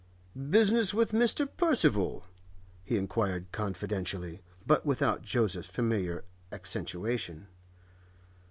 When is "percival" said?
1.57-2.25